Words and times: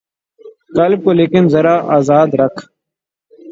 قلب 0.75 0.99
کو 1.03 1.11
لیکن 1.13 1.43
ذرا 1.53 1.75
آزاد 1.97 2.29
رکھ 2.39 2.59